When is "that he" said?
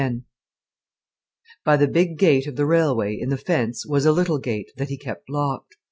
4.77-4.97